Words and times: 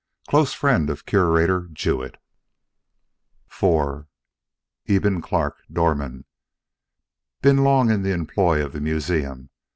Close 0.27 0.51
friend 0.51 0.89
of 0.89 1.05
Curator 1.05 1.69
Jewett. 1.71 2.17
IV 3.51 4.07
Eben 4.89 5.21
Clarke, 5.21 5.59
door 5.71 5.93
man. 5.93 6.25
Been 7.43 7.57
long 7.63 7.91
in 7.91 8.01
the 8.01 8.11
employ 8.11 8.65
of 8.65 8.73
museum. 8.81 9.51